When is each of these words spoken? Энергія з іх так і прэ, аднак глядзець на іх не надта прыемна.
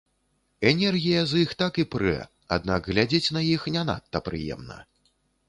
Энергія 0.69 1.19
з 1.31 1.43
іх 1.47 1.53
так 1.61 1.73
і 1.83 1.85
прэ, 1.97 2.15
аднак 2.57 2.81
глядзець 2.93 3.29
на 3.37 3.45
іх 3.53 3.69
не 3.77 3.87
надта 3.93 4.25
прыемна. 4.31 4.81